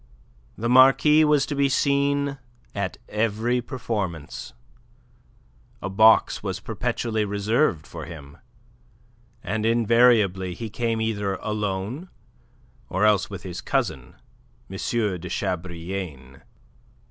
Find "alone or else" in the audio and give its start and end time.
11.35-13.29